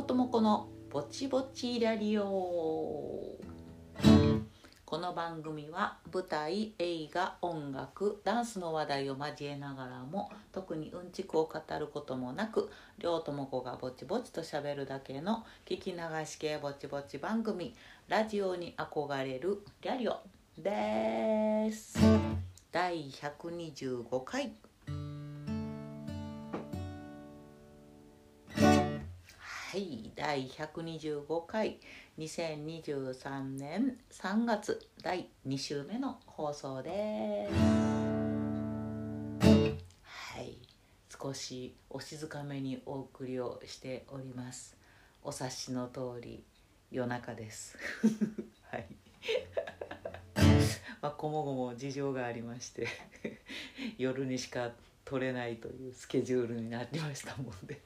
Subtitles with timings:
[0.00, 2.24] 両友子のぼちぼちラリオ。
[4.86, 17.74] この番組は舞台映画音楽ダンスの話題を交えながらも特にうんちくを語ることもなく両友子がぼちぼちとしゃべるだけの聞き流し系ぼちぼち番組
[18.08, 20.16] ラジオに憧れるリャリオ
[20.56, 21.98] です。
[22.72, 24.69] 第125回。
[29.70, 31.78] はい第125回
[32.18, 37.54] 2023年3月第2週目の放送です。
[40.02, 40.58] はい
[41.08, 44.76] 少しお静かめにお送りをしております。
[45.22, 46.42] お察しの通り
[46.90, 47.78] 夜中です。
[48.72, 48.88] はい。
[51.00, 52.88] まあこもごも事情がありまして
[53.98, 54.72] 夜にしか
[55.04, 57.80] 撮れないというスケジュールになりましたもんで。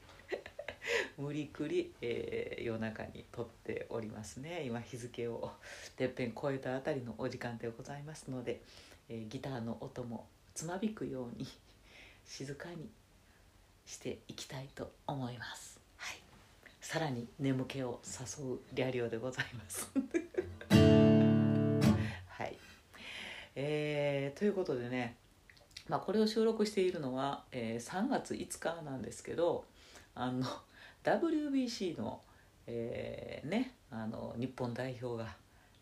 [1.16, 4.64] 無理くり、えー夜中に撮っておりますね。
[4.66, 5.52] 今日付を
[5.96, 8.62] てっぺん超えたあたりのお時間でございますので、
[9.08, 11.46] えーギターの音もつまびくように
[12.26, 12.90] 静かに
[13.86, 16.16] していきたいと思います、はい、
[16.80, 19.90] さらに眠気を誘うリャリオでございます。
[22.28, 22.58] はい。
[23.54, 25.16] えーということでね
[25.86, 29.66] まあ、これを収録しているのは、えー3月5日なんですけど
[30.14, 30.46] あの
[31.04, 32.20] WBC の、
[32.66, 35.28] えーねあの日本代表が、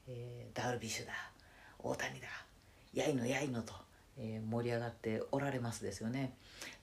[0.08, 1.12] えーダルビッシュだ
[1.78, 2.26] 大谷だ
[2.92, 3.72] やいのやいのと、
[4.18, 6.34] えー盛り上がっておられますですよね。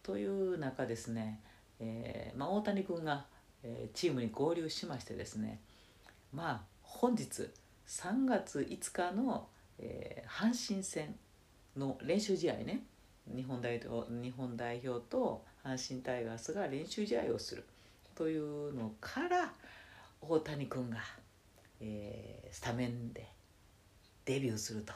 [0.01, 1.41] という中ですね、
[1.81, 3.25] えーまあ、大谷君が、
[3.63, 5.59] えーチームに合流しましてですね
[6.33, 7.49] まあ本日
[7.87, 9.47] 3月5日の、
[9.79, 11.15] えー阪神戦
[11.75, 12.83] の練習試合ね
[13.27, 17.65] 日本代表日本代表と阪神タイガースが練習試合をする
[18.19, 19.49] というのから
[20.19, 20.97] 大谷君が、
[21.79, 23.29] えースタメンで
[24.25, 24.91] デビューすると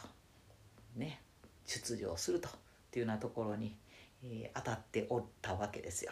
[0.98, 1.22] ね
[1.66, 2.52] 出場するとっ
[2.92, 3.78] ていうようなところに、
[4.26, 6.12] えー当たっておったわけですよ。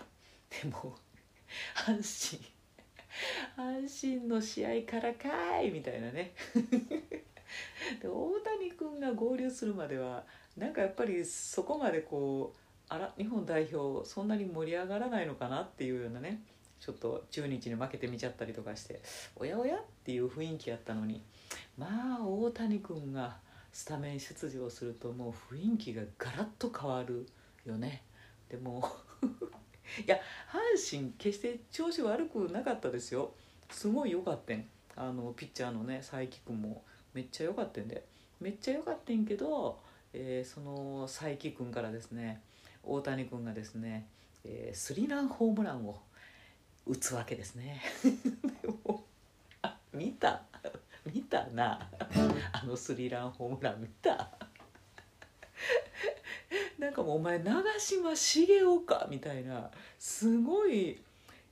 [0.64, 0.96] でも
[1.76, 2.42] 阪神
[3.58, 6.34] 阪神の試合からかいみたいなね
[8.02, 16.42] で大谷君が合流するまではなんかやっぱりそこまでこうあら日本代表そんなに盛り上がらないのかなっていうようなね
[16.82, 19.02] ちょっと中日に負けてみちゃったりとかして
[19.36, 21.22] おやおやっていう雰囲気やったのに
[21.78, 23.38] まあ大谷君が
[23.72, 27.28] スタメン出場するともう雰囲気がガラッと変わる
[27.66, 28.04] よね。
[28.50, 28.84] でも
[30.06, 33.34] いや阪神決して調子悪くなかったですよ。
[33.70, 34.66] すごい良かったん。
[34.96, 36.84] あのピッチャーのね佐伯君も
[37.14, 38.06] めっちゃ良かったんで。
[38.42, 39.80] めっちゃ良かったんけど、
[40.14, 42.42] えーその佐伯君からですね
[42.84, 44.08] 大谷君がですね、
[44.44, 46.02] えースリランホームランを
[46.88, 47.82] 打つわけですね。
[49.94, 50.44] 見た？
[51.06, 51.90] 見たな？
[52.52, 54.32] あのスリランホームラン見た？
[56.80, 61.00] なんかもうお前長嶋茂雄かみたいなすごい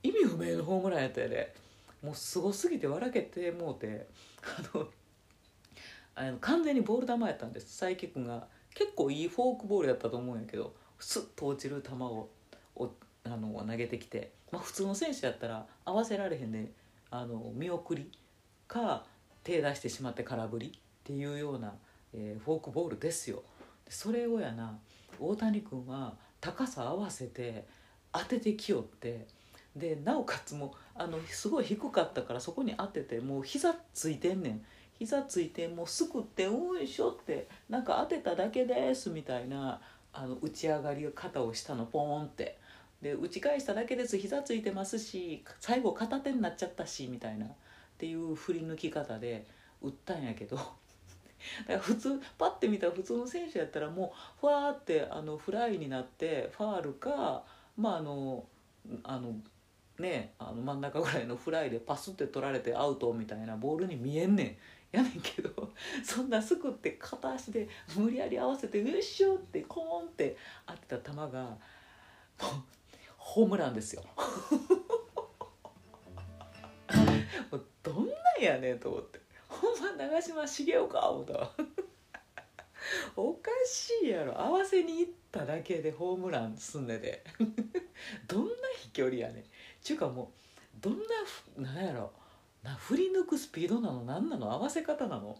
[0.01, 1.53] 意味不明のホームランやったよね。
[2.01, 4.07] もうすごすぎて笑けてもうて。
[4.41, 4.87] あの
[6.15, 7.79] あの完全にボール球やったんです。
[7.79, 12.29] 佐伯君が結構いいフォークボールやったと思うんやけどスッと落ちる球を
[13.23, 16.71] あの投げてきて、まあ、普通の選手やったら合わせられへんで
[17.11, 18.11] あの見送り
[18.67, 19.05] か
[19.43, 20.71] 手出してしまって空振りっ
[21.03, 21.73] ていうような、
[22.13, 23.43] えーフォークボールですよ。
[23.87, 24.77] それをやな
[25.19, 27.65] 大谷君は高さ合わせて
[28.11, 29.27] 当ててきよって
[29.75, 34.65] でなおかつもあのすごい低かったからそこに当ててもう膝ついてんねん。
[34.99, 39.79] 膝ついてもうすくって「おいしょ」ってなんか当てただけですみたいな
[40.11, 42.58] あの打ち上がり方をしたのポーンって。
[43.01, 44.17] で打ち返しただけです。
[44.17, 47.45] 膝ついてますし最後片手になっちゃったしみたいな。
[47.45, 47.49] っ
[47.99, 49.45] ていう振り抜き方で
[49.81, 50.55] 打ったんやけど。
[50.57, 50.73] だか
[51.73, 57.45] ら普通パッて見たら普通の選手やったらもうふわーってあのフライになってファールか
[57.77, 58.45] まああの
[59.03, 59.35] あの
[59.97, 64.57] ねあの真ん中ぐらいのフライでパスって取られてアウトみたいなボールに見えんねん。
[64.91, 65.71] やねんけど
[66.03, 70.35] そんなすくって片足で無理やり合わせて「よいしょ」ってコーンって
[70.65, 71.59] 当てた球がもう
[73.29, 74.01] ホームランですよ。
[77.83, 79.19] どんなんやねんと思って。
[79.47, 81.51] ほんま長嶋茂雄か思ったわ。
[83.15, 84.41] おかしいやろ。
[84.41, 87.23] 合わせに行っただけでホームランすんねで。
[88.27, 89.43] どんな飛距離やねん。
[89.83, 90.33] ちゅうかも
[90.79, 90.99] うどんな
[91.55, 92.11] ふなんやろ。
[92.63, 94.05] な振り抜くスピードなの？
[94.05, 94.51] 何なの？
[94.51, 95.37] 合わせ方なの？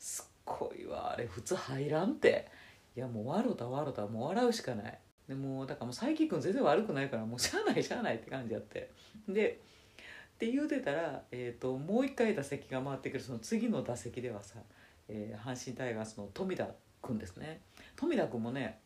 [0.00, 1.12] すっごいわ。
[1.12, 2.50] あれ普通入らんて。
[2.96, 4.98] いやもう笑うた笑うたもう笑うしかない。
[5.30, 8.90] でもだからもう佐伯君全然悪くないからもうしゃあないしゃあないって感じやって。
[9.28, 9.60] で
[10.34, 14.58] って言うてたら、えーと、もう一回打席が回ってくるその次の打席ではさ、
[15.06, 16.66] えー、阪神タイガースの富田
[17.00, 17.60] 君ですね。
[17.94, 18.80] 富田君もね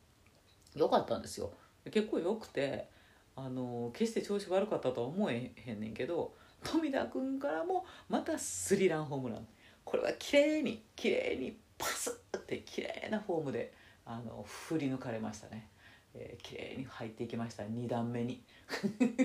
[0.75, 1.51] 良かったんですよ。
[1.91, 2.91] 結構良くて
[3.37, 9.47] あの決して調子悪かったとは思えへんねんけど富田君からもまたスリランホームラン。
[9.83, 13.73] これは綺麗に綺麗にパスって綺麗なフォームで
[14.05, 15.69] あの振り抜かれましたね、
[16.15, 17.65] えー、綺麗に入っていきました。
[17.65, 18.43] 2段目に。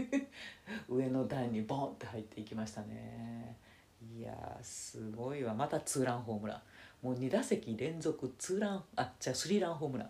[0.90, 3.58] 上の段にボンって入っていきましたね。
[4.18, 5.54] いやすごいわ。
[5.54, 6.62] またツーランホームラン。
[7.02, 10.10] もう2打席連続ツーランあじゃあスリーランホームラン、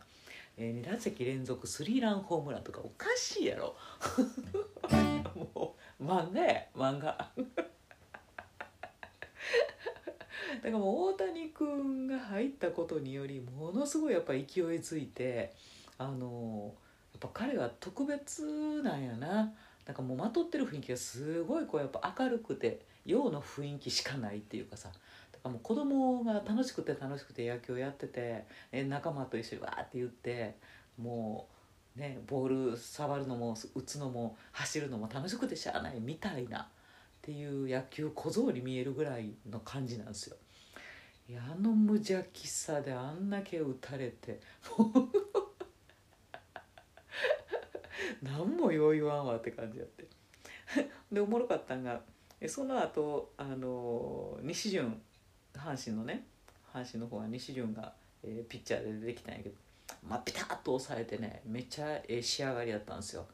[0.58, 3.76] えー、2打席連続スリーランホームランとかおかしいやろ。
[5.54, 6.66] もう漫画や。
[6.76, 7.32] 漫画。
[10.62, 15.54] だからもう大谷君が入ったことによりものすごいやっぱ勢いづいて
[16.00, 16.74] あの
[17.14, 19.54] やっぱ彼は特別なんやな
[19.86, 30.56] なんかもうまとってる雰囲気がすごいこうやっぱ明るくて陽の雰囲気しかないっていうかさだからもう子供が楽しくて楽しくて野球やってて、え仲間と一緒にわーって言って
[30.98, 31.48] も
[31.98, 36.66] うねボール触るのも打つのも走るのも楽しくてしゃあないみたいなっ
[37.22, 40.38] ていう野球小僧に見えるぐらいの感じなんですよ。
[41.30, 44.40] いやあの無邪気さであんだけ打たれて
[48.22, 50.06] 何もよう言わんわって感じやって。
[51.12, 52.02] でおもろかったんが
[52.48, 55.02] その後あの西潤
[55.54, 56.26] 阪神のね
[56.72, 57.94] 阪神の方は西潤が、
[58.24, 59.56] えー、ピッチャーで出てきたんやけど、
[60.08, 63.28] まあ、ピタッと抑えてねめっちゃええ仕上がりやったんですよ。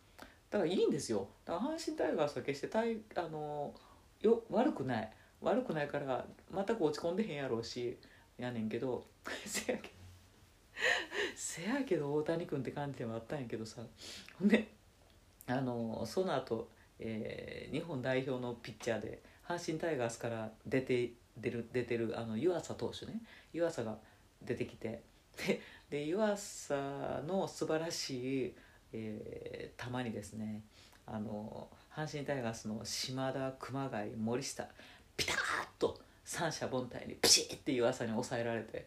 [0.49, 1.27] だからいいんですよ。
[1.43, 3.73] だから阪神タイガースは決してたいあの
[4.21, 5.13] よ悪くない。
[5.41, 7.97] 悪くないから全く落ち込んでへんやろうし
[8.37, 9.05] やねんけど
[9.45, 9.93] せやけど
[11.35, 13.81] せやけど大谷君って感じではあったんやけどさ。
[14.39, 14.67] ほんで
[15.47, 16.69] あのその後、
[16.99, 23.21] えー、日本代表のピッチャーで阪神タイガースから出て出る出てるあの湯浅投手ね。
[23.53, 23.97] 湯浅が
[24.41, 25.03] 出てきて。
[25.37, 28.55] でで湯浅の素晴らしい、
[28.93, 30.63] えー、球にですね
[31.05, 34.67] あの阪神タイガースの島田熊谷森下
[35.15, 35.37] ピタッ
[35.77, 38.85] と三者凡退にピシッって湯浅に抑えられて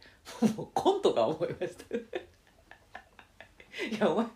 [0.57, 1.97] もうコントか思いました
[3.97, 4.27] いやお前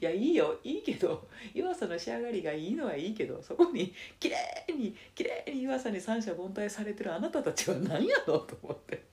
[0.00, 4.36] いやいいよいいけど湯浅の仕上がりがいいのはいいけどそこに綺麗
[4.72, 9.08] に綺麗に湯浅に三者凡退されてるあなたたちは何やろと思って。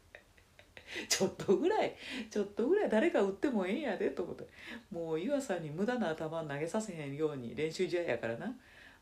[1.10, 1.94] ちょっとぐらい
[2.30, 4.48] ちょっとぐらい誰か打ってもええんやでと思って。
[4.92, 8.56] もう湯浅に無駄な頭投げさせへんように練習試合やからな。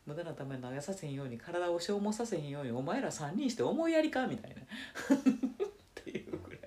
[0.06, 4.26] 無駄な球投げさせんように体を消耗させへんようにお前ら3人して思いやりか？
[4.26, 4.56] みたいな。
[4.60, 5.18] っ
[5.94, 6.58] ていうぐら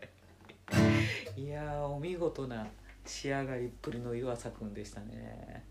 [1.38, 1.42] い。
[1.42, 2.66] いやお見事な
[3.06, 5.64] 仕上がりっぷりの湯浅君でしたね。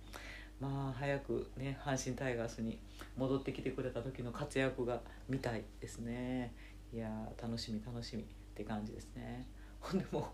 [0.61, 2.79] まあ早くね阪神タイガースに
[3.17, 6.55] 戻ってきてくれた時の活躍が見たいですね。
[6.95, 7.11] いや
[7.43, 9.47] 楽しみ楽しみって感じですね。
[9.81, 10.33] ほんでも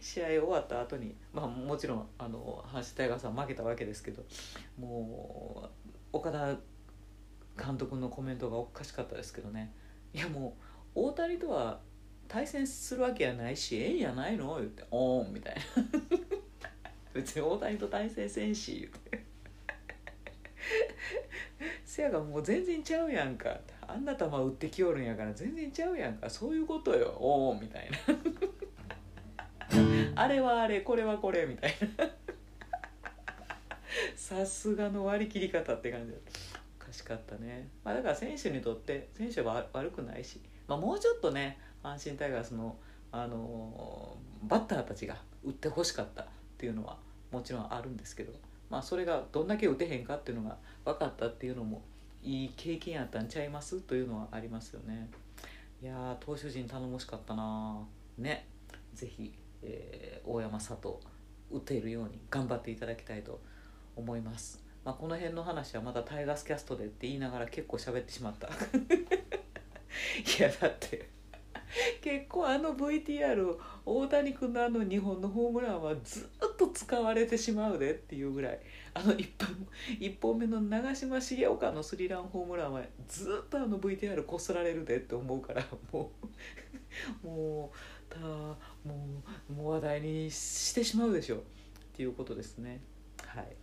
[0.00, 4.22] 試合終わった後にまあもちろんあの阪神タイガースは負けたわけですけど
[4.78, 5.87] もう
[6.18, 6.56] 岡田
[7.56, 9.72] 監督のコメントがおかしかったですけどね。
[10.12, 10.56] いやも
[10.94, 11.80] う大谷とは
[12.26, 14.56] 対戦するわけやないしええやないの？
[14.56, 15.60] 言って「おーん」みたいな。
[17.14, 19.24] 別に大谷と対戦せんし言って。
[21.84, 23.58] せやがもう全然ちゃうやんか。
[23.80, 26.28] あんな球打ってきおるんやから全然ちゃうやんか。
[26.28, 27.98] そういうことよおおみたいな。
[30.22, 32.10] あれはあれこれはこれみたいな。
[34.18, 36.18] さすがの割り切り方って感じだ
[36.80, 42.76] おかしかったね、まあ、だから選手にとって選手は悪くないし、まあ、もうちょっとね阪神タイガースの、
[43.12, 46.26] あのー、バッターたちが打ってほしかったっ
[46.58, 46.96] ていうのは
[47.30, 48.32] もちろんあるんですけど、
[48.68, 51.82] まあ、それがどんだけ打てへんかっていうのが分かったっていうのも
[52.24, 55.08] いい経験やったんちゃいますというのはありますよね。
[55.80, 57.78] いや投手陣頼もしかったな。
[58.18, 58.48] ね。
[58.94, 59.32] 是非、
[59.62, 60.94] えー、大山佐藤
[61.52, 63.40] 打てるように頑張っていただきたいと
[63.98, 68.48] 思います、まあ、この辺の話はまたタイガースキャストでって言いながら結構喋ってしまった。
[70.38, 71.08] いやだって
[72.00, 78.60] 結構あの VTR 大谷君のあの2本のホームランはずっと使われてしまうでっていうぐらい。
[78.94, 79.66] あの 1, 本
[80.00, 86.10] 1本目の長嶋茂雄のスリーランホームランはずっとあの VTR こすられるでって思うからも
[87.22, 88.56] う もうたも
[89.50, 91.36] うもう話題にしてしまうでしょ。
[91.36, 91.40] っ
[91.92, 92.80] ていうことですね。
[93.24, 93.56] はい。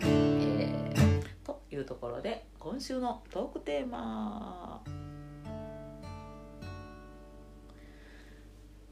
[0.00, 4.82] えー、というところで今週のトークテーマ。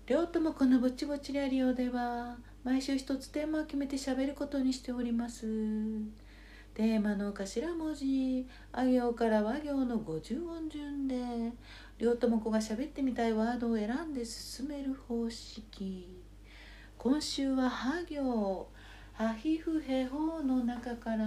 [0.07, 5.47] 両友このぼちぼちラリオでは毎週一つテーマを決めてしゃべることにしております。
[6.75, 11.17] テーマの頭文字あ行から和行の50音順で
[11.99, 16.09] 両友子が喋ってみたいワードを選んで進める方式。
[16.99, 18.69] 今週は「は行」
[19.13, 21.27] 「はひふへほ」の中から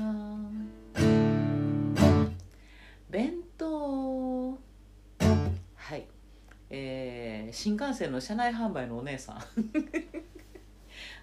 [3.09, 4.57] 「弁当」
[5.75, 6.07] はい。
[6.69, 9.37] えー、新幹線の車内販売のお姉さん。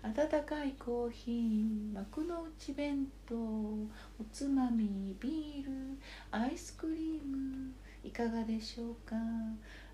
[0.04, 3.34] 温かいコーヒー幕の内弁当。
[3.34, 3.88] お
[4.32, 5.98] つまみビール。
[6.30, 7.72] アイスクリーム。
[8.04, 9.16] いかがでしょうか。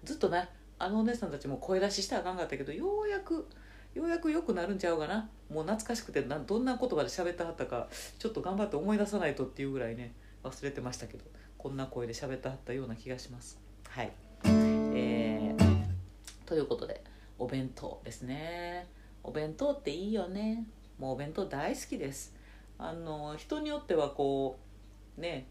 [0.05, 0.49] ずっとね
[0.79, 3.49] あのお姉さんたちも声出ししたらあかんかったけどようやく
[3.95, 5.29] ようやく良くなるんちゃうかな。
[5.51, 10.13] もう懐かしくてなどんな言葉で喋ってはったかちょっと頑張って思い出さないとっていうぐらいね
[10.45, 11.25] 忘れてましたけど
[11.57, 13.59] こんな声で喋ってはったような気がします。
[13.89, 14.13] はい。
[14.45, 15.85] えー、
[16.45, 17.03] ということで
[17.39, 18.87] お弁当ですね。
[19.23, 20.67] お弁当っていいよね。
[20.99, 22.35] もうお弁当大好きです。
[22.79, 24.59] あの人によってはこ
[25.17, 25.49] うね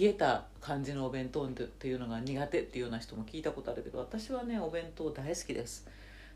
[0.00, 5.86] 冷えた感じのお弁当っていうのが苦手っていうような人も聞いたことあるけど私はねお弁当大好きです。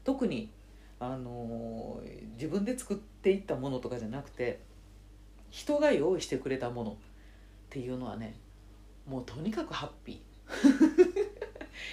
[0.05, 0.51] 特に
[1.01, 2.03] あの
[2.35, 4.61] 自分で作っていったものとかじゃなくて
[5.51, 6.95] 人が用意してくれたものっ
[7.71, 8.35] ていうのはね
[9.07, 10.19] もうとにかくハッピー。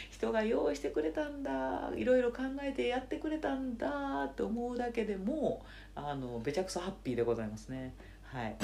[0.09, 7.93] 人が用意してくれたんだいろいろ考えてやってくれたんだって思うだけでもあのべちゃくそハッピーでございますね。
[8.24, 8.55] はい。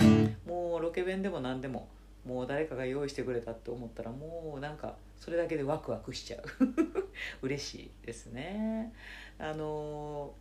[0.47, 1.87] もうロケ弁でも何でも
[2.25, 6.43] もう誰かが用意してくれたって思ったらもうなんかそれだけでワクワクしちゃう。
[7.41, 8.93] 嬉しいですね。
[9.37, 10.33] あの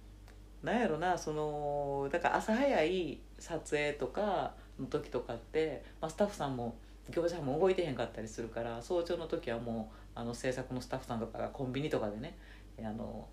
[0.62, 6.76] なんやろなそのだから朝早い撮影とかの時とかって、まあ、スタッフさんも
[7.08, 12.36] 業者も動いてへんかったりするから早朝の時はもうあの制作のスタッフさんとかがコンビニとかでね
[12.78, 13.26] あの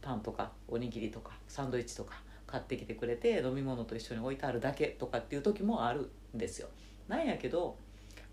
[0.00, 6.68] パンとかおにぎりとかサンドイッチとか買ってきてくれて飲み物と一緒に置いてあるだけとかっていう時もあるんですよ。
[7.08, 7.76] なんやけど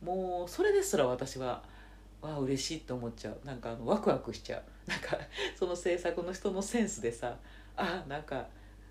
[0.02, 1.64] もうそれですら私は
[2.28, 3.40] わあ嬉しいって思っちゃう。
[3.46, 4.90] なんかあのワクワクしちゃう。
[4.90, 5.18] なんか
[5.56, 7.38] その制作の人のセンスでさ
[7.76, 8.48] あなんか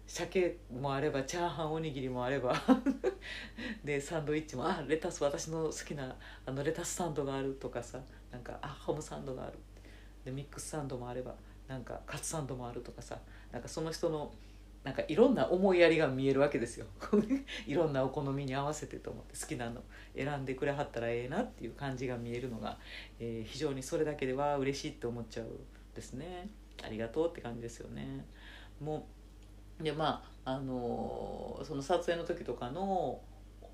[0.07, 2.55] 鮭もあればチャーハンおにぎりもあれば
[3.85, 6.15] でサンドイッチもあレタス私の好きな
[6.45, 7.99] あのレタスサンドがあるとかさ
[8.31, 9.59] なんかあハムサンドがある。
[10.25, 11.35] でミックスサンドもあれば
[11.69, 13.17] なんかカツサンドもあるとかさ
[13.53, 14.33] なんかその人の
[14.87, 16.87] なんかいろんな思いやりが見えるわけですよ。
[17.67, 19.83] いろんなお好みに合わせてと思って好きなの
[20.15, 22.79] 選んでくれはったらええなっていう感じが見えるのが、
[23.19, 25.49] えー、非常にそれだけでは嬉しいって思っちゃう
[25.93, 26.49] ですね。
[26.85, 28.25] ありがとうって感じですよね。
[28.81, 29.09] も
[29.81, 33.21] うでまああのー、その撮影の時とかの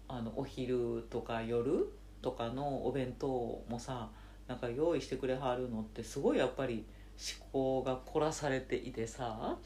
[0.08, 1.92] あのお昼とか夜
[2.22, 4.10] とかのお弁当もさ
[4.48, 6.86] なんか用意してくれはるのってすごいやっぱり
[7.18, 9.56] 思考が凝らされていてさ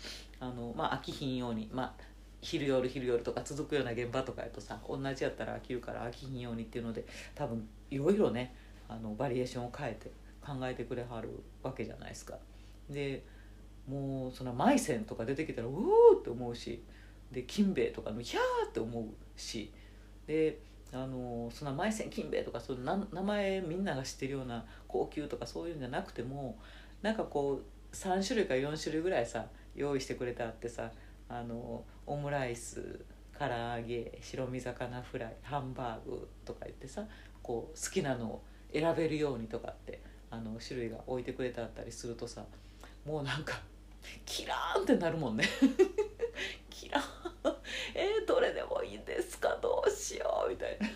[0.40, 1.92] あのまあ飽きひんようにまあ
[2.42, 8.54] 昼夜昼夜とか続くような現場とかやとさ同じやったら飽きるから飽きひんようにっていうので多分いろいろね
[8.88, 10.10] あのバリエーションを変えて
[10.40, 11.30] 考えてくれはる
[11.62, 12.36] わけじゃないですか。
[12.88, 13.24] で
[13.88, 16.82] もうそのマイセンとか出てきたらうおって思うし
[17.32, 19.04] で金兵衛とかのヒャーって思う
[19.36, 19.72] し
[20.26, 20.58] で
[20.92, 26.58] あのそんなマイセン金兵衛とかその名前みんなが知ってるような高級とかそういうんじゃなくても
[27.02, 30.90] なんかこう3種類か4種類ぐらいさ用意してくれてあってさ
[31.28, 33.00] あのオムライス
[33.38, 37.04] 唐揚げ白身魚フライハンバーグとか言ってさ
[37.42, 40.00] こう好きなのを選べるようにとかって
[40.30, 42.44] あの種類が置いてくれてあったりするとさ
[43.04, 43.60] もうなんか
[44.24, 45.44] キラーンってなるもんね。
[46.70, 47.56] キラーン。
[47.94, 49.56] えー、どれでもいいんですか？
[49.60, 50.50] どうしよう？
[50.50, 50.86] みたいな。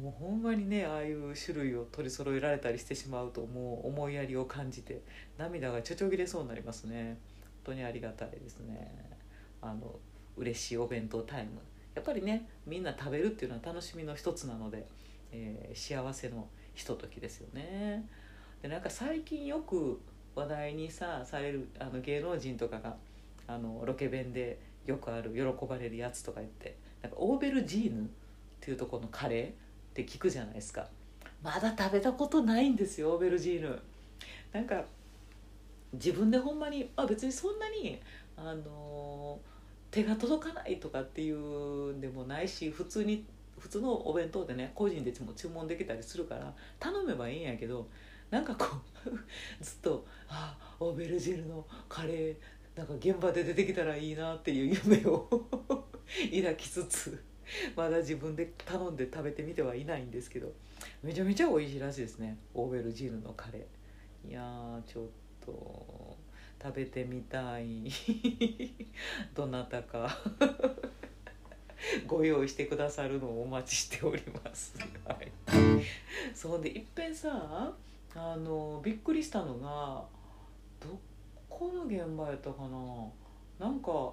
[0.00, 5.02] もうほんまにねああいう種類を取り揃えられたりしてしまうともう思いやりを感じて
[5.36, 7.18] 涙がちょちょぎれそうになりますね。
[7.64, 8.90] 本当にありがたいですね。
[9.60, 9.94] あの
[10.36, 11.60] 嬉しいお弁当タイム。
[11.94, 14.86] やっぱりねみんな食べるっていうのは楽しみの一つなので、
[15.32, 18.08] えー、幸せのひとときですよね。
[18.62, 20.00] でなんか最近よく
[20.34, 22.96] 話題にさされるあの芸能人とかが
[23.46, 28.06] あのロケ弁でよくある喜ばれるやつとか言ってなんかオーベルジーヌっ
[28.60, 30.88] ていうとこのカレーって聞くじゃないですか。
[31.42, 33.78] まだ食べたことないんですよオーベルジーヌ。
[34.52, 34.84] なんか
[35.92, 38.00] 自分でほんまに、あ、別にそんなに
[38.36, 39.38] あの
[39.90, 43.24] 手が届かないとかっていうんでもないし普通に
[43.58, 47.88] 普通のお弁当でね個人でも注文できたりするから頼めばいいんやけど
[48.30, 48.66] なんかこ
[49.06, 49.10] う
[49.62, 52.36] ずっと「あオーベルジーヌのカレー
[52.76, 55.28] なんか現場で出てきたらいいなっていう夢を
[56.32, 57.29] 抱きつつ。
[57.76, 60.52] まだ自分で頼んで食べてみてはいないんですけど
[61.02, 62.36] めちゃめちゃ美味しいらしいですね。
[62.54, 64.30] オーベルジーヌのカレー。
[64.30, 65.06] いやーちょっ
[65.44, 66.16] と
[66.62, 67.90] 食べてみたい。
[69.34, 70.18] どなたか。
[72.06, 74.74] ご用意してくださるのをお待ちしております。
[75.06, 75.32] はい、
[76.34, 77.74] そうでいっぺんさ
[78.14, 80.04] あのびっくりしたのが
[80.78, 80.98] ど
[81.48, 83.08] この現場やったかな。
[83.58, 84.12] なんか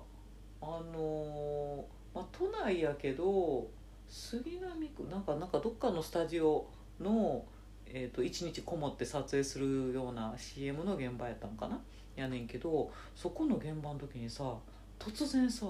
[0.62, 1.86] あの、
[2.18, 3.68] まあ、都内やけど
[4.08, 6.68] 杉並区なんかなんかどっかのスタジオ
[7.00, 7.46] の、
[7.86, 11.80] えー、と1日こもって撮影するような CM の現場やったんかな？
[12.16, 14.56] やねんけどそこの現場の時にさ
[14.98, 15.68] 突然さ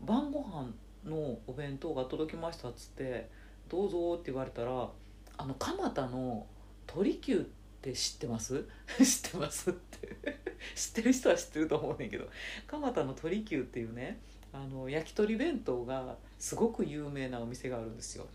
[0.00, 0.70] 晩ご飯
[1.04, 3.28] のお弁当が届きましたっつって
[3.68, 4.88] 「どうぞ」って言われたら
[5.36, 6.46] あの蒲田の
[6.86, 7.40] 鳥久っ
[7.82, 8.66] て知ってます？
[8.96, 10.16] 知ってますって。
[10.74, 12.26] 知ってる人は知ってると思うねんけど
[12.66, 14.18] 蒲田の鳥久っていうね
[14.56, 18.26] あの焼き鳥弁当がすごく有名なお店があるんですよ。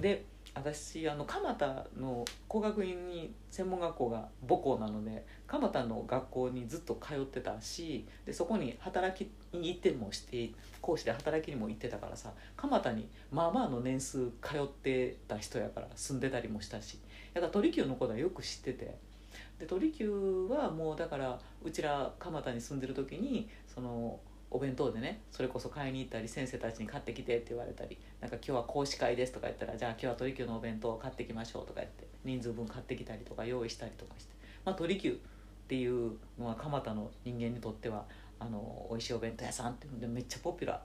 [0.00, 0.24] で
[0.54, 16.98] 私あの蒲田の工学院に専門学校が母校なので蒲田の学校にずっと通ってたしでそこに働きに行ってもして講師で働きにも行ってたからさ蒲田にまあまあの年数通ってた人やから住んでたりもしたし
[17.34, 18.96] だから鳥久のことはよく知ってて。
[19.58, 34.34] で鳥久はもうだからうちら蒲田に住んでる時にそのお弁当でねそれこそ買いに行ったり先生たちに買ってきてって言われたりなんか今日は講師会ですとか言ったらじゃあ今日は鳥久のお弁当を買ってきましょうとか言って人数分買ってきたりとか用意したりとかして、
[34.64, 35.14] まあ、鳥久っ
[35.68, 38.04] ていうのは蒲田の人間にとっては
[38.38, 40.80] あの美味しいお弁当屋さんっていうのでめっちゃポピュラ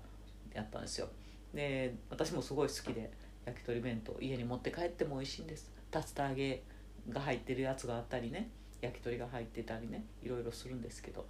[0.54, 1.08] ーやったんですよ。
[1.54, 3.12] で私もすごい好きで
[3.46, 5.72] 焼き鳥弁当家に持って帰っても美味しいんです。
[5.94, 6.64] 竜田揚げ
[7.10, 8.50] が入ってるやつがあったりね
[8.82, 11.26] 焼き鳥が入ってたりねいろいろするんですけど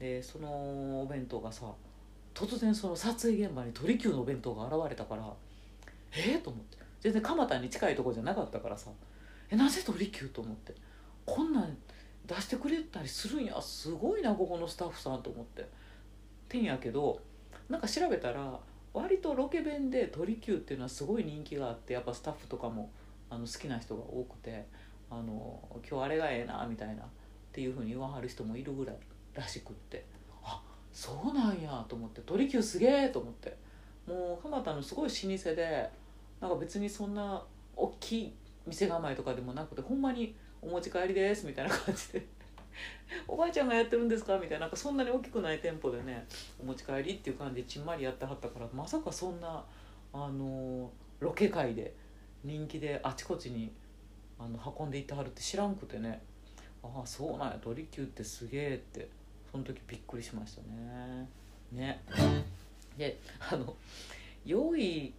[0.00, 1.66] でそのお弁当がさ
[2.34, 5.32] 突然その撮影現場に鳥久のお弁当が現れたから
[6.12, 6.78] えっ、と思って。
[7.00, 8.90] 全然蒲田に近いとこじゃなかったからさ。
[9.50, 10.74] えなぜ鳥久と思って。
[11.24, 11.76] こんなん
[12.26, 13.60] 出してくれたりするんや。
[13.60, 15.66] すごいなここのスタッフさんと思って。
[16.48, 17.20] てんやけど
[17.68, 18.58] なんか調べたら
[18.92, 22.90] 割とロケ弁で鳥久っていうのはすごい人気があってやっぱスタッフとかも
[23.30, 24.66] あの好きな人が多くて
[25.08, 27.06] あの今日あれがええなみたいなっ
[27.52, 28.96] ていうふうに言わはる人もいるぐらい。
[29.34, 30.04] らしくって。
[30.42, 30.62] あ
[30.92, 31.84] そうなんや。
[31.88, 32.20] と思って。
[32.22, 33.56] 鳥久すげえと思って。
[34.06, 35.90] もう蒲田のすごい老舗で
[36.40, 37.42] なんか別にそんな
[37.76, 38.32] 大きい
[38.66, 42.26] 店構えとかでもなくてほんまに「お持ち帰りです」みたいな感じで
[43.28, 44.60] 「おばあちゃんがやってるんですか?」みたいな。
[44.60, 46.26] なんかそんなに大きくない店舗でね
[46.60, 49.64] お持ち帰りっていう感じでちんまりやってはったからまさかそんな
[50.12, 50.90] あの
[51.20, 51.94] ロケ界で
[52.42, 53.72] 人気であちこちに
[54.38, 56.22] あの運んでいってはるって知らんくてね。
[56.82, 57.58] ああそうなんや。
[57.60, 59.08] 鳥久ってすげえって。
[59.50, 61.28] その時びっくりしましたね。
[61.72, 62.02] ね。
[62.96, 63.74] であの
[64.44, 65.12] 用意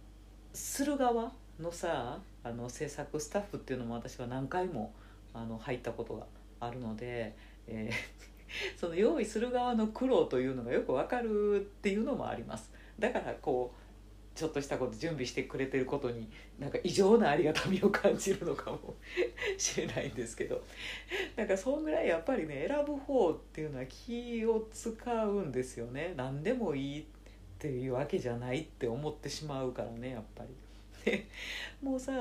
[0.52, 4.92] する側のさあの制作スタッフっていうのも私は何回も
[5.34, 6.26] あの入ったことが
[6.60, 7.34] あるので、
[7.66, 8.32] えー
[8.76, 12.70] その用意する側の苦労というのがよくわかるっていうのもあります。
[12.98, 13.81] だからこう
[14.34, 18.94] ちょっとしたこと準備してくれてることになんか異常なありがたみを感じるのかも
[19.58, 20.62] しれないんですけど
[21.36, 27.04] なんかそんぐらいやっぱりね選ぶ方っていうのは気を使うんですよね何でもいいっ
[27.58, 30.50] ていうわけじゃないって思ってしまうからねやっぱり。
[31.04, 31.26] で
[31.82, 32.12] もうさ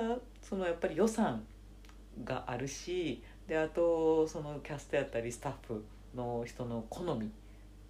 [0.41, 1.45] そのやっぱり予算
[2.23, 5.83] があるしであとそのキャストやったりスタッフ
[6.15, 7.31] の人の好み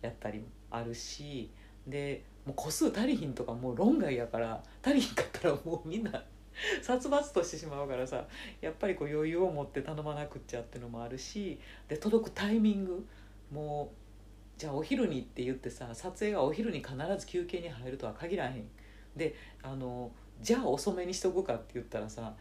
[0.01, 1.49] やったりもあるし
[1.87, 6.23] でもう個数足りひんとかもう論外やから足りひんかったらもうみんな
[6.81, 8.27] 殺伐としてしまうからさ
[8.59, 13.05] やっぱりこう余裕を持って頼まなくっちゃっていうのもあるしで届くタイミング
[13.51, 18.69] もうじゃあお昼にって言ってさ撮影がお昼に必ず休憩に入るとは限らへん。
[19.15, 22.33] であのじゃあ遅めにしとくかって言ったらさ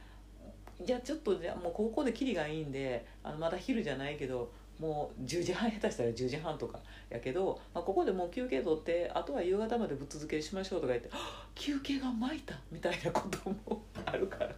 [0.85, 6.79] いやちょっとじゃあもうここでキリがいいんであのまだ昼じゃないけどもう10時半下手したら10時半とか
[7.11, 11.11] やけど、まあ、ここでもう休憩取ってあとは夕方までぶっ続けしましょうとか言って
[11.55, 14.55] 休憩が巻いたみたいなこともあるから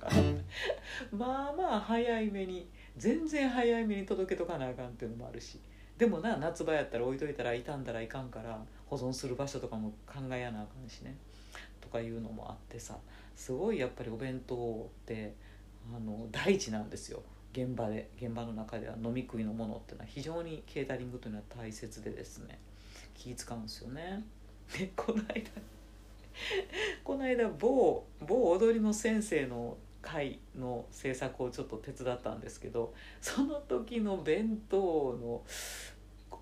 [1.11, 5.59] まあまあ早いめに全然早いめに届けとかなあかんっていうのもあるし。
[5.99, 11.17] でもな夏場やったら置いといたら傷んだらいかんから保存する場所とかも考えやなあかんしね。
[11.81, 12.97] とかいうのもあってさ
[13.37, 15.35] すごいやっぱりお弁当って
[15.95, 17.23] あの大事なんですよ。
[17.53, 22.59] 現場で現場の中では飲み食いのものっていうのは非常にケータリングというのは大切でですね
[23.15, 24.25] 気使うんですよね。
[24.79, 25.51] でこの間
[27.05, 34.77] この間某某踊りの先生の会の制作をちょっと手伝ったんですけどその時の弁当
[35.21, 35.43] の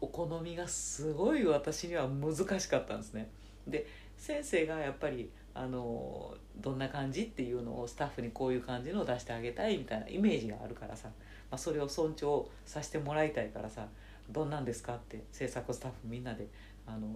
[0.01, 3.29] お好みがすごい私には難しかったんですね。
[3.67, 11.09] で先生がやっぱりあのどんな感じっていうのをスタッフにこういう感じのを出してあげたいみたいなイメージがあるからさ、
[11.51, 13.87] まあ、それを尊重させてもらいたいからさ
[14.31, 16.49] 「どんなんですか?」って制作スタッフみんなで
[16.87, 17.15] あの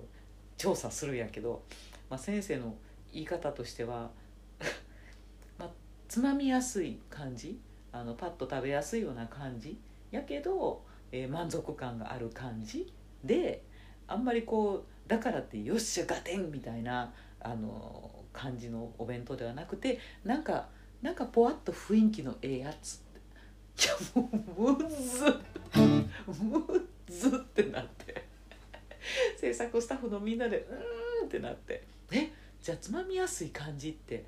[0.59, 1.63] 調査するんやけど、
[2.11, 2.77] まあ、先生の
[3.15, 4.11] 言い方としては
[5.57, 5.71] まあ
[6.07, 7.59] つまみやすい感じ。
[7.93, 9.79] あのパッと食べやすいような感じ
[10.11, 13.63] やけど、えー満足感がある感じで
[14.09, 17.13] あんまりこうだからってよっしゃガテンみたいな
[17.45, 20.69] あの感じのお弁当ではなくてなんか
[21.03, 22.97] なんかぽわっと雰囲気のええやつ。
[22.97, 22.99] っ
[23.77, 24.29] ていやも
[24.67, 25.33] うむずっ。
[26.27, 28.25] むずってなって。
[29.37, 31.87] 制作スタッフのみんなでうーんってなって。
[32.11, 34.25] えじゃあつまみやすい感じって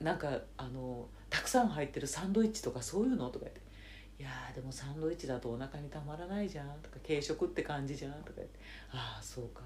[0.00, 3.60] なんかあのたくさん入ってるサンドイッチとかそういうのとか言って
[4.18, 8.58] 「いやでもサンドイッチだとお腹にたまらないじゃん」とか「軽食って感じじゃん」とか言って
[8.92, 9.60] 「ああそうか」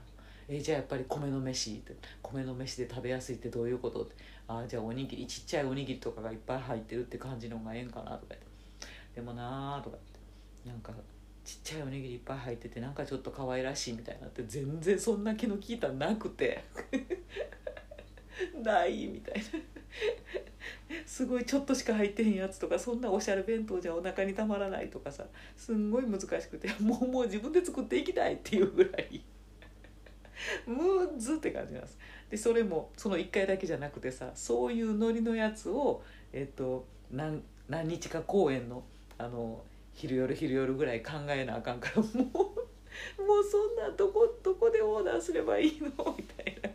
[0.53, 4.03] えじゃあやっぱり米の飯って米の飯で食べやすいってどういうこと？
[4.03, 4.17] って
[4.49, 8.47] ああじゃあおにぎりちっちゃいおにぎりとかがいっぱい入ってるって感じの方がええんかなとか言って
[9.15, 9.97] でもなーとか
[10.65, 11.01] 言ってなんか
[11.45, 16.65] ちっちゃいおにぎりいっぱい入っててなんかちょっと可愛らしいみたいになって全然そんな気の利いたのなくて
[18.63, 19.43] ないみたいな
[21.07, 29.23] すごいちょっとしか入ってへんやつとかそんなおしゃれ弁当じゃお腹にたまらないとかさすんごい難しくてもうもう自分で作っていきたいっていうぐらい
[30.67, 31.99] むずって感じなんです。
[32.31, 38.83] でそれもその1回だけじゃなくてさそういうノリのやつを、えっと、何何日か公演の
[39.19, 39.63] あの
[39.95, 42.25] 昼夜昼夜ぐらい考えなあかんから もう
[43.23, 46.15] もうそんなどこどこでオーダーすればいいの？
[46.17, 46.71] みたいな。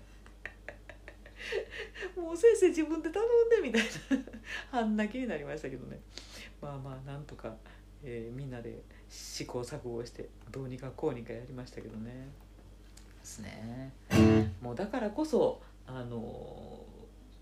[2.22, 3.82] もう先生自分で頼んでみたい
[4.72, 4.80] な。
[4.80, 6.00] あんな気になりましたけどね。
[6.62, 7.56] まあまあなんとか、
[8.04, 12.30] えーみんなで試行錯誤してどうにかこうにかやりましたけどね。
[13.26, 13.92] ですね
[14.62, 16.18] もうだからこそあの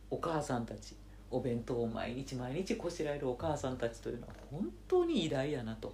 [0.10, 0.96] お母さんたち
[1.30, 5.94] お弁当を毎日毎日こしらえるお母さんたちというのは本当に偉大やなと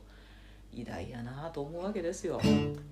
[0.71, 2.39] 偉大やなと思うわけですよ。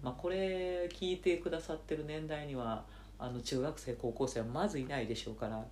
[0.01, 2.83] まあ、これ聞いてくださってる年代には
[3.19, 5.63] あの中学生高校生はまずいないでしょうから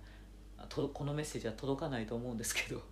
[0.68, 2.82] とこのメッセージは届かないと思うんですけど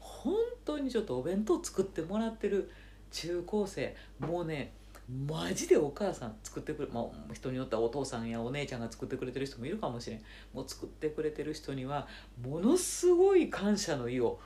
[0.00, 2.70] 本当にちょっとお弁当作ってもらってる
[3.12, 4.72] 中高生もうね
[5.08, 10.20] マジでお母さん作ってくれ、まあ、人によってはお父さんやお姉ちゃんが作ってくれてる人もいるかもしれん。
[10.54, 12.08] もう作ってくれてる人には
[12.42, 14.40] ものすごい感謝の意を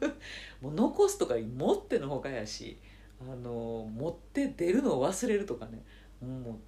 [0.62, 2.78] もう残すとか持ってのほかやし
[3.20, 5.82] あの持って出るのを忘れるとかね。
[6.20, 6.58] も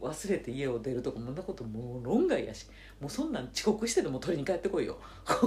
[0.00, 2.66] う忘れて家を出るとかそんなこともう論外やし。
[3.00, 4.98] もうそんなん遅刻してでも取りに帰ってこいよ。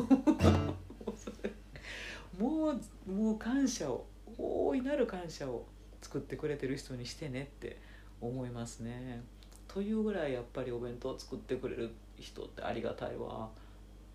[2.39, 4.06] もうもう感謝を
[4.38, 5.65] 大いなる感謝を
[6.08, 7.78] 作ってくれてる人にしてねって
[8.22, 9.22] 思いますね。
[9.67, 13.50] というぐらいやっぱりお弁当作ってくれる人ってありがたいわ。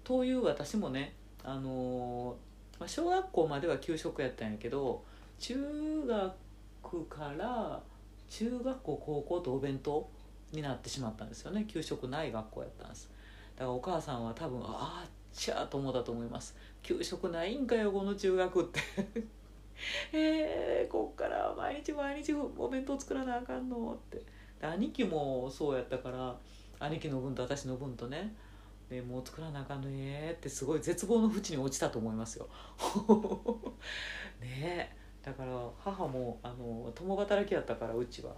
[0.02, 2.34] という私もねあの
[2.78, 5.04] ま、小学校までは給食やったんやけど
[5.38, 5.54] 中
[6.06, 7.82] 学から
[8.30, 10.08] 中学校高校とお弁当
[10.50, 11.66] になってしまったんですよね。
[11.68, 13.10] 給食ない学校やったんです。
[13.54, 16.56] だからお母さんは多分ああちゃーと思ったと思います。
[16.82, 18.80] 給食ないんかよこの中学って。
[20.12, 24.22] えー、こっから毎日毎日お弁当作らなあかんのって。
[24.60, 26.36] で兄貴もそうやったから
[26.78, 28.34] 兄貴の分と私の分とね
[28.88, 32.48] でもう作らなあかんのえってすごい絶望の淵に落ちたと思いますよ。
[34.40, 38.34] ねえだから母もあの共働きやったからうちは。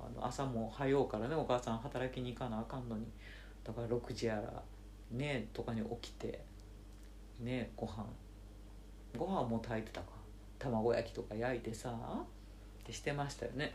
[0.00, 3.06] あの朝も早うからねお母さん働きに行かなあかんのに。
[3.64, 4.62] だから6時やら
[5.10, 6.44] ねとかに起きて
[7.40, 8.06] ねご飯。
[9.16, 10.17] ご飯も炊いてたか
[10.58, 13.74] 卵焼きとか焼いてさってしてましたよね。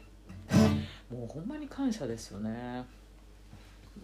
[1.12, 2.86] もうほんまに感謝ですよね。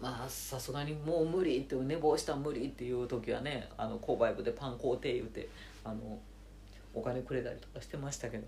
[0.00, 5.48] まあさすがにもう無理って寝坊したら無理っていう時はねあの購買部でパン買うて言うて
[5.84, 6.18] あの
[6.94, 8.44] お金くれたりとかしてましたけど。
[8.44, 8.46] い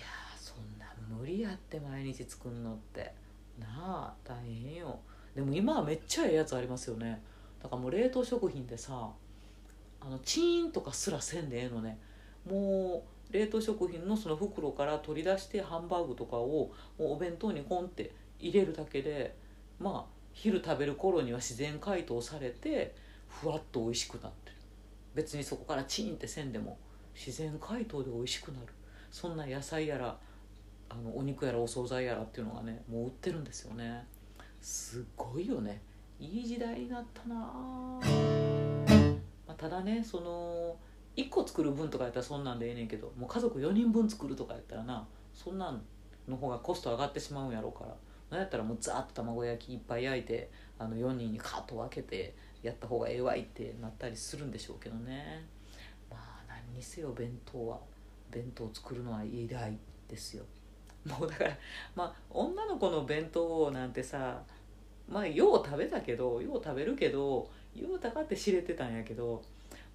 [0.00, 3.12] やーそんな無理やって毎日作んのって。
[3.58, 4.98] なあ大変よ。
[5.34, 7.20] でも今はめっちゃええやつありますよね。
[7.62, 9.10] だからもう冷凍食品でさ
[10.00, 11.98] あのチーンとかすらせんでええのね。
[12.48, 19.34] もう冷凍食品のその袋から取り出してハンバーグとかをお弁当にコンって入れるだけで
[19.78, 22.94] まあ昼食べる頃には自然解凍されて
[23.28, 24.56] ふわっと美味しくなってる。
[25.14, 26.78] 別にそこからチンってせんでも
[27.14, 28.66] 自然解凍で美味しくなる。
[29.10, 30.16] そんな野菜やら
[30.88, 34.06] あのお肉やらお惣菜やらっていうのがねもう売ってるんですよね。
[34.60, 35.82] すごいよね。
[36.20, 38.00] いい時代になったなあ、
[39.46, 40.76] まあ、ただねその
[41.18, 45.04] 1個作る分とかやったらそんなんでええねんけどもう家族4人分作るとかやったらな
[45.34, 45.82] そんなん
[46.28, 47.94] の方がコスト上がってしまうんやろうから
[48.30, 55.44] なんやったらもうザーッと卵焼きいっぱい焼いてあの4人にカッと分けてやった方がええわいってなったりするんでしょうけどね。
[56.10, 57.78] まあ何にせよ弁当は
[58.30, 59.76] 弁当作るのは偉大
[60.06, 60.44] ですよ。
[61.04, 61.56] もうだから
[61.96, 64.40] まあ女の子の弁当なんてさ
[65.08, 69.42] まあよう食べたけどよう食べるけどようたかって知れてたんやけど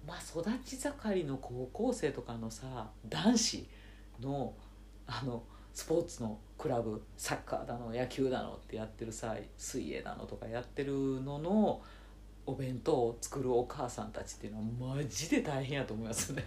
[0.06, 3.66] まあ育ち盛りの高校生とかのさ男子
[4.20, 4.54] の
[5.06, 11.82] あのスポーツのクラブサッカーだの野球だのってやってるさ水泳だのとかやってるのの
[12.46, 16.44] お弁当を作るお母さんたちっていうのはマジで大変やと思いますね。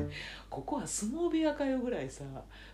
[0.50, 2.24] ここは相撲部屋かよぐらいさ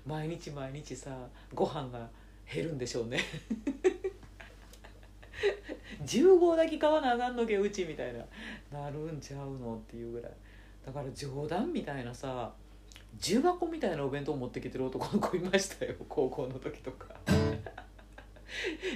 [0.07, 2.09] 毎日毎日さご飯が
[2.53, 3.19] 減るんでしょうね
[6.03, 8.81] 10合だけ買わなあかんのけうちみたいな。
[8.81, 10.33] なるんちゃうのっていうぐらい。
[10.85, 12.53] だから冗談みたいなさ
[13.19, 17.09] 重箱みたいなお弁当持ってきてる男の子いましたよ高校の時とか。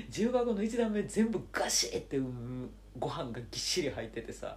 [0.09, 2.19] 重箱の1段目全部ガシッて
[2.99, 4.57] ご飯がぎっしり入っててさ。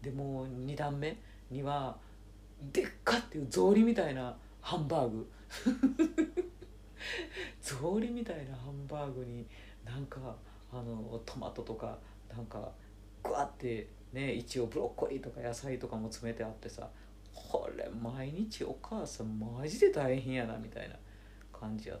[0.00, 1.16] でも2段目
[1.50, 1.96] には
[2.72, 5.30] でっかっていう草履みたいなハンバーグ。
[7.60, 9.46] 草履みたいなハンバーグに
[9.84, 10.36] なんか
[10.74, 11.98] あのトマトとか
[12.34, 12.72] なんか
[13.22, 16.88] グワってね一応ブロッコリーとか野菜とかも詰めてあってさ
[17.32, 20.96] これ毎日お母さんマジで大変やなみたいな
[21.52, 21.98] 感じやっ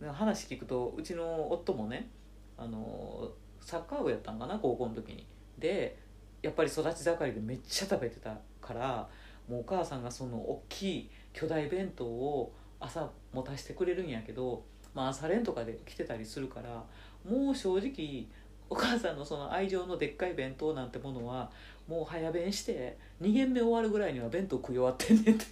[0.00, 0.12] た。
[0.12, 2.08] 話聞くとうちの夫もね
[2.56, 5.26] あのサッカー部やったんかな高校の時に。
[5.58, 5.98] で
[6.42, 9.08] やっぱり育ち盛りでめっちゃ食べてたから
[9.46, 16.82] もうお母さんがその大きい巨大弁当を朝持たせてくれるんやけど、まあ、朝練とかで来てたりするから
[17.28, 18.26] もう正直
[18.68, 21.50] お母さんのその愛情のでっかい弁当なんてものは
[21.88, 25.44] もう早弁して2限目終わるぐらいには弁当食い終わってんねんって。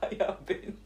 [0.00, 0.76] 早弁。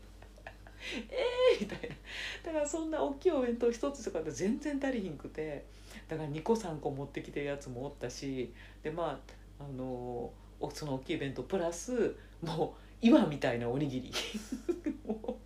[1.08, 1.96] えーみたいな。
[2.44, 5.64] だからそんな大きいお弁当一つとかで全然足りひんくて。
[6.08, 8.52] だから2個3個持ってきてるやつもおったし。
[8.82, 9.20] でま
[9.60, 10.32] ああの
[10.74, 14.12] その大きい弁当プラスもう岩みたいなおにぎり。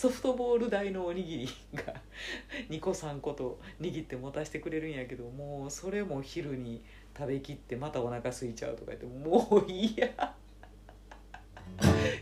[0.00, 1.92] ソフトボール大のおにぎりが
[2.70, 6.82] 2個3個と握って持たせてくれるんやけどもうそれも昼に
[7.14, 10.08] 食べきってまたお腹空いちゃうとか言ってもう嫌。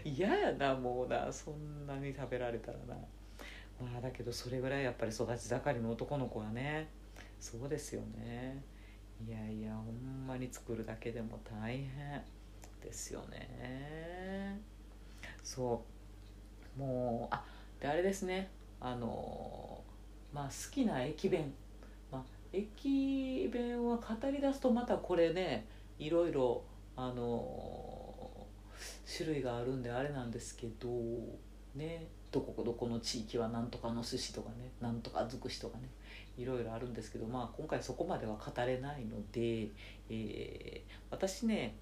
[0.04, 2.96] 嫌やなもうなそんなに食べられたらな。
[3.80, 6.88] まあだけどそれぐらいやっぱり育ち盛りの男の子はね
[7.38, 8.60] そうですよね。
[9.24, 11.86] いやいやほんまに作るだけでも大変
[12.82, 14.60] ですよね。
[15.44, 15.84] そ
[16.76, 16.80] う。
[16.80, 17.44] もうあ
[17.80, 18.50] であれですね。
[18.80, 19.82] あの
[20.32, 21.52] まあ好きな駅弁、
[22.12, 25.66] まあ、駅弁は語り出すとまたこれね
[25.98, 26.62] いろいろ
[26.96, 28.46] あの
[29.16, 30.88] 種類があるんであれなんですけど
[31.74, 32.06] ね。
[32.30, 35.88] どこどこの地域はなんとかの寿司とかねなんとか尽くしとかね
[36.36, 39.68] いろいろあるんですけどまあ今回そこまでは語れないので、
[40.10, 41.74] えー、私ね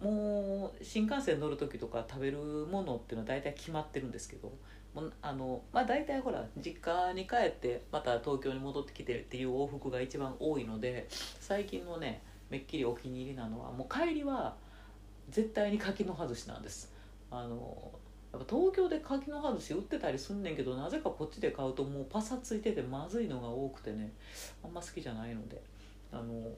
[0.00, 4.52] もう新幹線乗る時とか食べるものっていうのは大体決まってるんですけど
[5.22, 11.06] あのまあ大体ほら実家に帰ってまた東京に戻ってきてっていう往復が一番多いので
[11.40, 14.54] 最近のねめっきりお気に入りなのはもう帰りは
[15.30, 16.92] 絶対に柿の外しなんです。
[17.30, 17.90] あの
[18.32, 24.12] やっぱ東京で柿の外し売ってたりすんねんけどなぜかこっちで買うともうパサついててまずいのが多くてね
[24.64, 25.60] あんま好きじゃないので
[26.12, 26.50] あの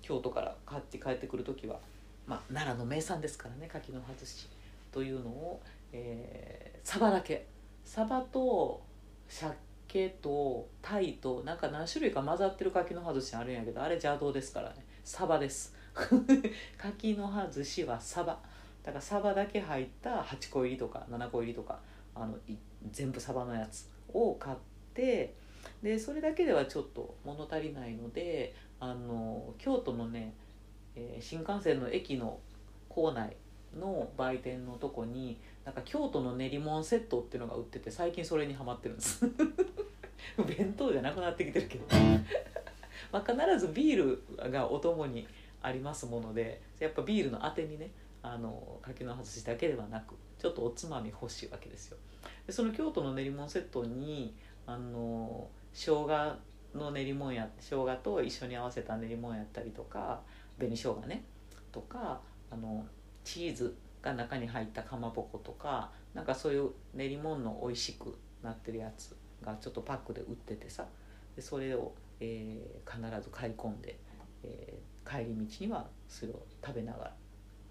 [0.00, 1.78] 京都から買って帰ってくる時は、
[2.26, 4.48] まあ、奈良の名産ですからね柿の外し
[4.92, 5.60] というのを、
[5.92, 7.46] えー、サバだけ
[7.84, 8.82] サバと
[9.28, 14.84] 鮭とタイとなんか何種類か混ざってる柿の外しあるんやけどあれ邪道ですからね。
[15.04, 15.74] サバです。
[16.78, 18.40] 柿の外しはサバ。
[18.82, 21.80] だからサバだけ入った8個入りとか7個入りとか
[22.14, 22.36] あの
[22.90, 24.56] 全部サバのやつを買っ
[24.94, 25.34] て
[25.82, 30.34] でそれだけではちょっと物足りないのであの京都のね、
[30.96, 32.40] えー、新幹線の駅の
[32.88, 33.36] 構内
[33.78, 39.24] の売店のとこになんか京都の練り物セットっていうのが売ってて最近それにはまってるんです。
[40.46, 41.84] 弁当じゃなくなってきてるけど。
[43.12, 45.26] まあ必ずビールがお供に
[45.60, 47.90] ありますものでやっぱビールのあてにね
[48.22, 51.98] あの柿の外しだけではなくちょっとおつまみ欲しいわけですよ。
[52.46, 54.34] でその京都の練り物セットに
[54.66, 56.36] あの生姜
[56.74, 60.20] の練り物や生姜と一緒に合わせた練り物やったりとか
[60.58, 61.24] 紅生姜ね
[61.70, 62.20] とか
[62.50, 62.84] あの
[63.24, 70.86] チーズが中に入ったかまぼことかなんかそういう練り物の美味しくなってるやつがちょっとパックで売っててさ
[71.36, 73.98] でそれを、えー、必ず買い込んで、
[74.42, 77.14] えー、帰り道にはそれを食べながら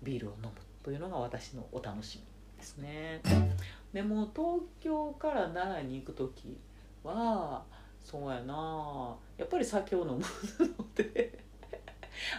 [0.01, 0.51] ビールを飲む
[0.83, 3.21] というのが私のお楽しみですね。
[3.93, 6.57] でも東京から奈良に行く時
[7.03, 7.63] は
[8.03, 11.39] そうやなやっぱり酒を飲むので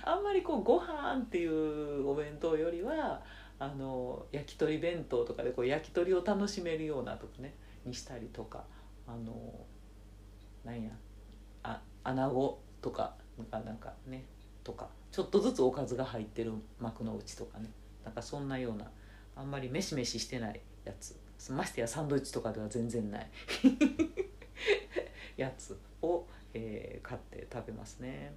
[0.04, 3.22] あんまりこうご飯っていうお弁当よりは
[3.62, 7.54] あの焼き鳥弁当とかでこう焼き鳥を楽しめるようなとかね
[7.86, 8.64] にしたりとか
[9.06, 9.32] あの
[10.64, 10.90] なんや
[11.62, 13.14] あ穴子とか
[13.52, 14.24] なんかね
[14.64, 17.70] とかちょっとずつおかずが入ってる幕の内とかね
[18.04, 18.90] なんかそんなような
[19.36, 21.14] あんまりメシメシしてないやつ
[21.52, 23.30] ましてやサンドイッチとかでは全然ない
[25.36, 28.32] やつを、えー買って食べますね。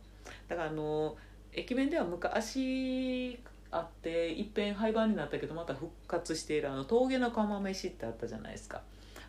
[0.48, 1.16] だからあの
[1.52, 3.40] 駅弁では昔
[3.76, 8.82] あっていっぺん廃盤になったけどまた復活しているあの峠の釜飯ってあったじゃないですか。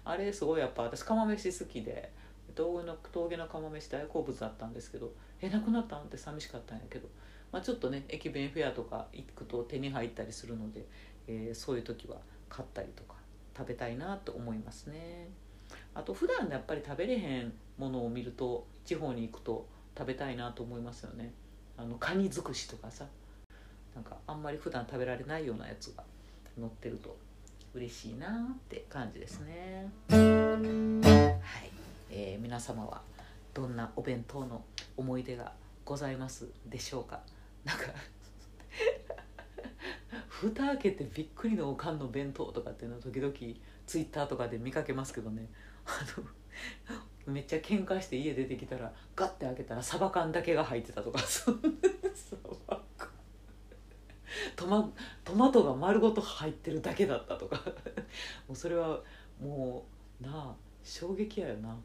[0.04, 2.12] あれすごいやっぱ私釜飯好きで
[2.54, 6.02] 峠の峠の釜飯大好物だったんですけどえなくなったん？
[6.02, 7.08] って寂しかったんやけど、
[7.50, 10.86] まあ、ちょっとね駅弁フェアとか行くと手に入ったりするので、
[11.26, 13.14] えーそういう時は買ったりとか
[13.56, 15.28] 食べたいなと思いますね。
[15.92, 19.66] あと普段やっぱり食べれへんものを見ると地方に行くと
[19.98, 21.32] 食べたいなと思いますよね。
[21.76, 23.06] あのカニ尽くしとかさ。
[23.96, 26.04] なんかあんまり普段食べられないようなやつが
[26.60, 27.16] 乗ってると
[27.72, 29.90] 嬉しいなって感じですね。
[30.10, 31.70] はい、
[32.10, 33.00] えー皆様は
[33.54, 34.62] どんなお弁当の
[34.98, 35.50] 思い出が
[35.86, 37.20] ございますでしょうか？
[37.64, 37.84] なんか
[40.28, 43.32] 蓋開けてびっくりのおかんの弁当とかっていうのを時々
[43.86, 45.48] ツイッターとかで見かけますけどね。
[45.86, 51.18] あのめっちゃ喧嘩して家出てきたらガッて開けたらサバ缶だけが入ってたとか。
[51.20, 51.60] そんな
[52.14, 52.36] サ
[52.68, 52.75] バ
[54.56, 54.90] トマ
[55.24, 57.62] トマトが丸ごと入ってるだけだったとか。
[58.48, 59.00] もうそれは
[59.40, 59.84] も
[60.20, 61.76] うなあ衝撃やよな。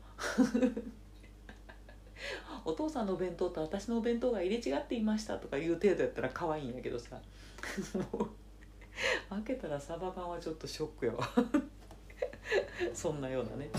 [2.63, 7.19] お父さんのお弁当と私のお弁当が入れ違っていましたとかいう程度やったら可愛いんやけどさ。
[9.29, 11.27] 開けたらサバ缶はちょっとショックやわ。
[12.93, 13.69] そんなようなね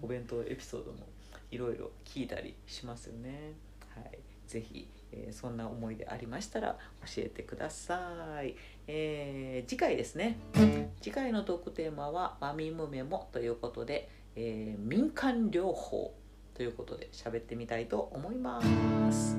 [0.00, 1.06] お弁当エピソードも
[1.50, 3.52] いろいろ聞いたりしますよね。
[3.94, 4.18] はい。
[4.46, 8.54] ぜひ、えーそんな思い出ありましたら教えてください、
[8.86, 10.38] えー次回ですね
[11.00, 16.14] 次回のトークテーマは「マミムメモ」ということで、えー民間療法
[16.54, 18.60] ということで喋ってみたいと思いま
[19.12, 19.36] す。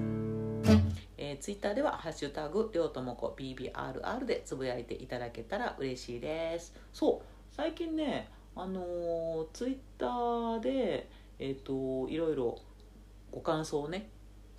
[1.18, 6.74] えー、ツイッターでは「ハッシュタグりょうともこ BBRR」でつぶやいていただけたら嬉しいです。
[6.92, 11.10] そう最近ねあのーツイッターで
[11.40, 12.58] えっ、といろいろ
[13.32, 14.10] ご感想をね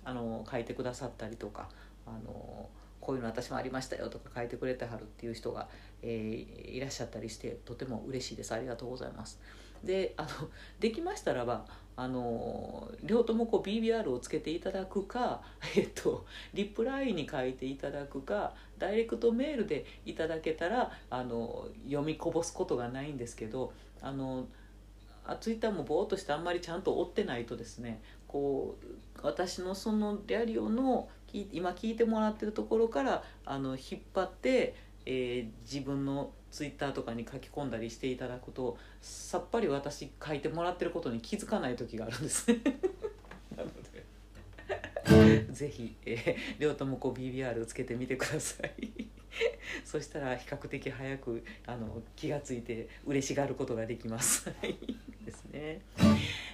[0.05, 1.67] あの書いてくださったりとか
[2.05, 2.69] あの
[3.01, 5.67] こういうの私もありましたよとか書いてくれてはるっていう人が、
[6.01, 8.53] えーいらっしゃったりしてとても嬉しいです。
[8.53, 9.39] ありがとうございます。
[9.83, 10.29] であの
[10.79, 11.65] できましたらば
[11.97, 15.41] あの両ともこう BBR をつけていただくか、
[15.77, 24.47] えっと、リプライに書いていただくかダイレクトメールでいただけたらあの読みこぼすことがないんですけどあの
[25.25, 28.01] あツイッターもぼーっとしてあんまりちゃんと追ってないとですね
[28.35, 42.59] こう私のそのリアリオの今聞いてもらってるところからあの引っ張って、えー自分のツイッターとかに書き込んだりしていただくとさっぱり私書いてもらってることに気づかない時があるんですね。
[43.55, 43.69] なの
[45.37, 49.07] で ぜひ、えー、両ともこう BBR をつけてみてください。
[49.85, 54.49] そしたら比較的早くあの気がついて嬉しがることができます。
[54.49, 54.75] はい
[55.25, 55.79] ですね。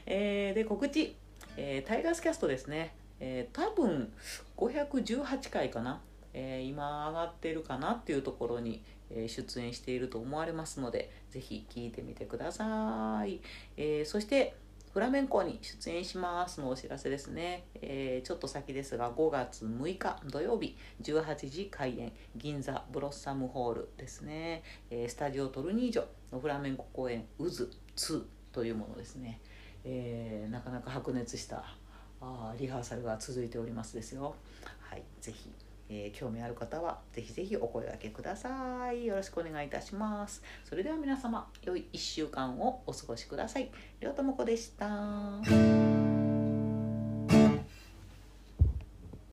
[0.05, 1.15] えーで告知、
[1.63, 2.95] えータイガースキャストですね。
[3.19, 4.11] えー多分
[4.57, 6.01] 518回かな、
[6.33, 13.41] えー今上がってるかなっていうところに、え出演していると思われますのでぜひ聞いてみてください、
[13.77, 14.55] えそして
[14.91, 29.39] フラメンコに出演しますのお知らせですね、えちょっと先ですが5月6日土曜日18時開演銀座ブロッサムホールですね、えスタジオトルニージョのフラメンコ公演「渦2」というものですね、
[29.83, 31.63] えーなかなか白熱した
[32.21, 34.35] あリハーサルが続いておりますですよ。
[34.79, 35.49] はいぜひ
[35.89, 39.05] えー興味ある方はぜひぜひお声掛けください。
[39.05, 40.43] よろしくお願いいたします。
[40.63, 43.71] それでは皆様良い1週間をお過ごしください。
[43.99, 46.10] りょうともこでした。